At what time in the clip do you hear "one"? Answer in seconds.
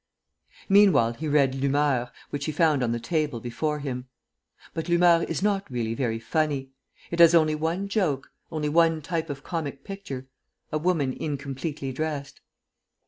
7.53-7.87, 8.67-9.03